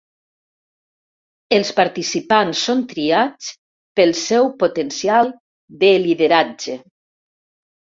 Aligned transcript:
Els 1.57 1.69
participants 1.79 2.63
són 2.69 2.81
triats 2.95 3.51
pel 4.01 4.15
seu 4.23 4.51
potencial 4.65 5.33
de 5.87 5.95
lideratge. 6.09 6.81